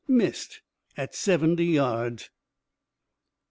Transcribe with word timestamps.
"Missed 0.07 0.61
at 0.97 1.13
seventy 1.13 1.65
yard!" 1.67 2.23